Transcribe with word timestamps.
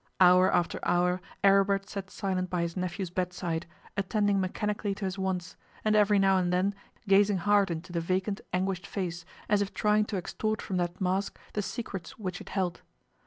Hour 0.19 0.51
after 0.51 0.79
hour 0.81 1.21
Aribert 1.43 1.87
sat 1.87 2.09
silent 2.09 2.49
by 2.49 2.63
his 2.63 2.75
nephew's 2.75 3.11
bed 3.11 3.33
side, 3.33 3.67
attending 3.95 4.41
mechanically 4.41 4.95
to 4.95 5.05
his 5.05 5.19
wants, 5.19 5.55
and 5.85 5.95
every 5.95 6.17
now 6.17 6.39
and 6.39 6.51
then 6.51 6.73
gazing 7.07 7.37
hard 7.37 7.69
into 7.69 7.91
the 7.93 8.01
vacant, 8.01 8.41
anguished 8.51 8.87
face, 8.87 9.25
as 9.47 9.61
if 9.61 9.75
trying 9.75 10.05
to 10.05 10.17
extort 10.17 10.59
from 10.59 10.77
that 10.77 10.99
mask 10.99 11.37
the 11.53 11.61
secrets 11.61 12.17
which 12.17 12.41
it 12.41 12.49
held. 12.49 12.81